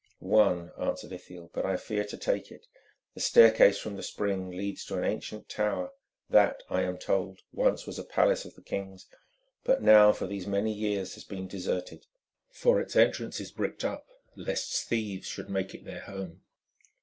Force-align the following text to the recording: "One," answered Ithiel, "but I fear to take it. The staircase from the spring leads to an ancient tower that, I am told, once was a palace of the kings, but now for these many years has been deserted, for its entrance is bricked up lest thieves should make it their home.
"One," 0.17 0.71
answered 0.79 1.11
Ithiel, 1.11 1.51
"but 1.53 1.63
I 1.63 1.77
fear 1.77 2.03
to 2.05 2.17
take 2.17 2.51
it. 2.51 2.65
The 3.13 3.19
staircase 3.19 3.77
from 3.77 3.97
the 3.97 4.01
spring 4.01 4.49
leads 4.49 4.83
to 4.85 4.97
an 4.97 5.03
ancient 5.03 5.47
tower 5.47 5.91
that, 6.27 6.63
I 6.71 6.81
am 6.81 6.97
told, 6.97 7.41
once 7.53 7.85
was 7.85 7.99
a 7.99 8.03
palace 8.03 8.43
of 8.43 8.55
the 8.55 8.63
kings, 8.63 9.05
but 9.63 9.83
now 9.83 10.11
for 10.11 10.25
these 10.25 10.47
many 10.47 10.73
years 10.73 11.13
has 11.13 11.23
been 11.23 11.47
deserted, 11.47 12.07
for 12.49 12.81
its 12.81 12.95
entrance 12.95 13.39
is 13.39 13.51
bricked 13.51 13.83
up 13.85 14.07
lest 14.35 14.87
thieves 14.89 15.27
should 15.27 15.51
make 15.51 15.75
it 15.75 15.85
their 15.85 16.01
home. 16.01 16.41